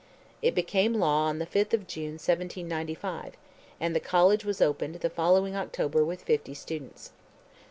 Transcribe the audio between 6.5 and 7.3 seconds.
students.